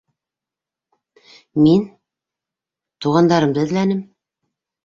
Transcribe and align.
Мин... 1.65 1.85
туғандарымды 3.07 3.67
эҙләнем. 3.67 4.05